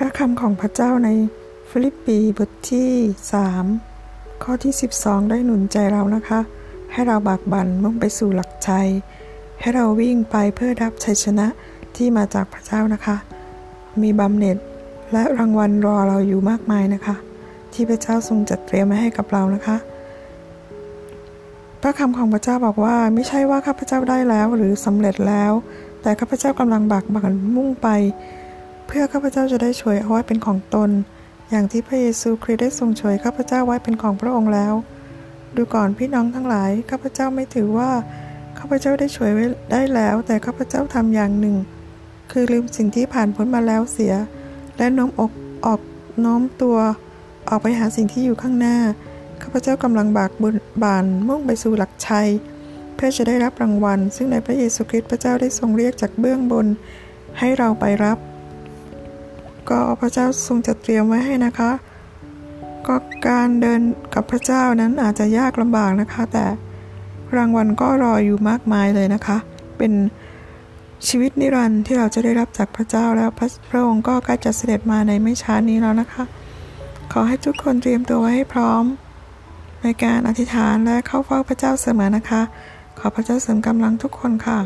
[0.00, 1.10] พระคำของพระเจ้าใน
[1.70, 2.90] ฟิลิปปีบทที่
[3.66, 4.72] 3 ข้อที่
[5.02, 6.40] 12 ได้หนุนใจเรานะคะ
[6.92, 8.88] ให้เราบากบั่นมุ่งไปสู่หลักชัย
[9.60, 11.46] ให้เราวิ่งไปเพื่อรับชัยชนะ
[11.96, 13.16] ที่มาจากพระเจ้านะคะ
[14.02, 14.56] มีบำเหน็จ
[15.12, 17.16] และรางวัลรอเราอยู่มากมายนะคะ
[17.72, 19.76] ที่พระเจ้าทรงจัดเตรียมไว้ให้กับเรานะคะ
[21.80, 25.52] พระคำของพระเจ้าบอกว่าไม่ใช่ว่าข้าพเจ้าได้แล้วหรือสำเร็จแล้ว
[26.02, 27.88] แต่ข้าพเจ้ากำลังบากบั่นมุ่งไป
[28.86, 30.90] เพื่อข้าพเจ้าจะได้ช่วยเอาไว้เป็นของตน
[31.50, 34.74] อย่างที่พระเยซูคริสต์ได้ทรงช่วยข้าพเจ้าไว้เป็นของพระองค์แล้ว
[35.56, 37.90] ดูก่อนพี่น้องทั้งหลายข้าพเจ้าไม่ถือว่า
[38.58, 41.56] ข้าพเจ้าได้ช่วยไว้ได้แล้ว แต่ข้าพเจ้าทำอย่างหนึ่ง
[42.30, 44.14] คือลืมสิ่งที่ผ่านพ้นมาแล้วเสีย
[44.76, 45.32] และโน้มอก
[45.66, 45.80] ออก
[46.20, 46.78] โน้มตัว
[47.48, 48.76] ออกไปหาสิ่งที่อยู่ข้างหน้า
[49.42, 52.28] ข้าพเจ้ากำลังบากบุญบานมุ่งไปสู่หลักชัย
[52.94, 56.66] เพื่อจะได้รับรางวัล ซึ่งในพระเยซูคริสต์พระเจ้าได้ทรงเรียกจากเบื้องบน
[57.38, 58.18] ให้เราไปรับ
[59.70, 61.70] ก็พระเจ้าทรงจัดเตรียมไว้ให้นะคะ
[62.86, 62.96] ก็
[63.28, 63.80] การเดิน
[64.14, 66.44] กับพระเจ้านั้นอาจจะยากลำบากนะคะ แต่
[67.36, 69.36] รางวัลก็รออยู่มากมายเลยนะคะ
[69.78, 69.92] เป็น
[71.08, 76.24] ชีวิตนิรันดร์ที่เราจะได้รับจากพระเจ้าแล้วพระพระองค์ก็ใกล้จะเสด็จมาในไม่ช้านี้แล้วนะคะ
[77.12, 78.84] ขอให้ทุกคนเตรียมตัวไว้ให้พร้อม
[79.82, 82.42] ในการอธิษฐานและเข้าเฝ้าพระเจ้าเสมอนะคะ
[82.98, 84.58] ขอพระเจ้าเสริมกำลังทุกคนค่ะ